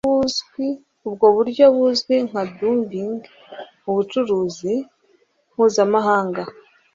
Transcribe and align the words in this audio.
Ubwo 1.07 1.25
buryo 1.35 1.65
buzwi 1.75 2.15
nka 2.27 2.43
'dumping' 2.55 3.21
mu 3.83 3.91
bucuruzi 3.97 4.73
mpuzamahanga, 5.53 6.43